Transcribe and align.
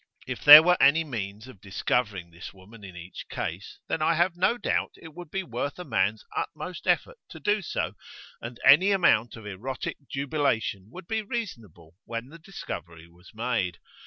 If 0.25 0.43
there 0.43 0.63
were 0.63 0.81
any 0.81 1.03
means 1.03 1.47
of 1.47 1.61
discovering 1.61 2.31
this 2.31 2.55
woman 2.55 2.83
in 2.83 2.95
each 2.95 3.27
case, 3.29 3.77
then 3.87 4.01
I 4.01 4.15
have 4.15 4.35
no 4.35 4.57
doubt 4.57 4.93
it 4.99 5.13
would 5.13 5.29
be 5.29 5.43
worth 5.43 5.77
a 5.77 5.83
man's 5.85 6.25
utmost 6.35 6.87
effort 6.87 7.17
to 7.29 7.39
do 7.39 7.61
so, 7.61 7.93
and 8.41 8.59
any 8.65 8.89
amount 8.89 9.35
of 9.35 9.45
erotic 9.45 9.97
jubilation 10.09 10.89
would 10.89 11.05
be 11.07 11.21
reasonable 11.21 11.97
when 12.05 12.29
the 12.29 12.39
discovery 12.39 13.07
was 13.07 13.35
made. 13.35 13.77